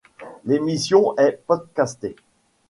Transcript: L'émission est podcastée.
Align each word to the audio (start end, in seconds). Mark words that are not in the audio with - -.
L'émission 0.45 1.13
est 1.19 1.43
podcastée. 1.45 2.15